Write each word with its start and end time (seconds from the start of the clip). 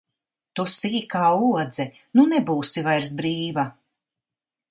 Tu 0.59 0.63
sīkā 0.75 1.25
odze, 1.63 1.85
nu 2.19 2.25
nebūsi 2.31 2.85
vairs 2.89 3.13
brīva! 3.21 3.67